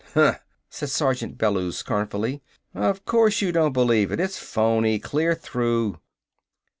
[0.15, 2.41] "Huh!" said Sergeant Bellews scornfully.
[2.73, 4.19] "O' course, you don't believe it!
[4.19, 5.99] It's phoney clear through!"